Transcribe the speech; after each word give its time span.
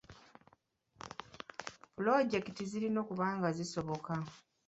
Pulojekiti 1.95 2.63
zirina 2.71 2.97
okuba 3.03 3.25
nga 3.37 3.49
zisoboka. 3.57 4.13